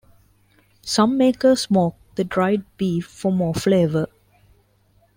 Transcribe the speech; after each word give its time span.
Some 0.81 1.15
makers 1.15 1.61
smoke 1.61 1.95
the 2.15 2.23
dried 2.23 2.63
beef 2.75 3.05
for 3.05 3.31
more 3.31 3.53
flavor. 3.53 4.07